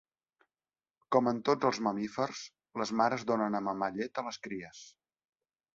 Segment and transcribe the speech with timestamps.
[1.15, 2.41] Com en tots els mamífers,
[2.83, 4.83] les mares donen a mamar llet a les cries.